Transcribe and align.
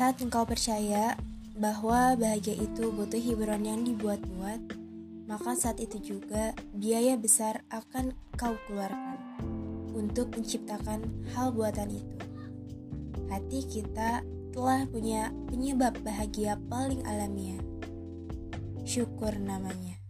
Saat 0.00 0.24
engkau 0.24 0.48
percaya 0.48 1.12
bahwa 1.60 2.16
bahagia 2.16 2.56
itu 2.56 2.88
butuh 2.88 3.20
hiburan 3.20 3.68
yang 3.68 3.84
dibuat-buat, 3.84 4.72
maka 5.28 5.52
saat 5.52 5.76
itu 5.76 6.00
juga 6.00 6.56
biaya 6.72 7.20
besar 7.20 7.60
akan 7.68 8.16
kau 8.32 8.56
keluarkan 8.64 9.20
untuk 9.92 10.32
menciptakan 10.32 11.04
hal 11.36 11.52
buatan 11.52 11.92
itu. 11.92 12.16
Hati 13.28 13.60
kita 13.68 14.24
telah 14.56 14.88
punya 14.88 15.36
penyebab 15.52 15.92
bahagia 16.00 16.56
paling 16.72 17.04
alamiah. 17.04 17.60
Syukur 18.88 19.36
namanya. 19.36 20.00